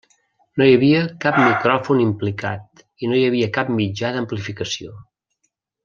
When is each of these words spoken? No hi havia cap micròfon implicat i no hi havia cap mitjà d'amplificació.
No 0.61 0.65
hi 0.69 0.77
havia 0.77 1.01
cap 1.25 1.37
micròfon 1.43 2.01
implicat 2.07 2.83
i 3.07 3.13
no 3.13 3.19
hi 3.21 3.25
havia 3.29 3.51
cap 3.59 3.71
mitjà 3.79 4.15
d'amplificació. 4.17 4.99